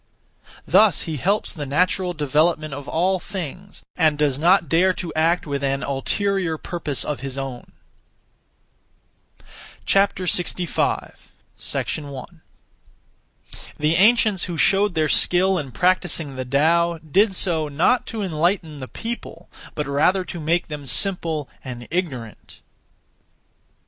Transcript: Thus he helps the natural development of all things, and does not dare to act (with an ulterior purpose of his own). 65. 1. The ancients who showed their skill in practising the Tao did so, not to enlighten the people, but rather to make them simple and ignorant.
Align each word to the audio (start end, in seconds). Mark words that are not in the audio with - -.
Thus 0.65 1.03
he 1.03 1.17
helps 1.17 1.53
the 1.53 1.67
natural 1.67 2.13
development 2.13 2.73
of 2.73 2.87
all 2.87 3.19
things, 3.19 3.83
and 3.95 4.17
does 4.17 4.35
not 4.39 4.67
dare 4.67 4.93
to 4.93 5.13
act 5.13 5.45
(with 5.45 5.63
an 5.63 5.83
ulterior 5.83 6.57
purpose 6.57 7.05
of 7.05 7.19
his 7.19 7.37
own). 7.37 7.71
65. 9.85 11.29
1. 11.67 12.41
The 13.77 13.95
ancients 13.95 14.45
who 14.45 14.57
showed 14.57 14.95
their 14.95 15.07
skill 15.07 15.59
in 15.59 15.69
practising 15.71 16.35
the 16.35 16.45
Tao 16.45 16.97
did 16.97 17.35
so, 17.35 17.67
not 17.67 18.07
to 18.07 18.23
enlighten 18.23 18.79
the 18.79 18.87
people, 18.87 19.49
but 19.75 19.85
rather 19.85 20.25
to 20.25 20.39
make 20.39 20.67
them 20.67 20.87
simple 20.87 21.47
and 21.63 21.87
ignorant. 21.91 22.61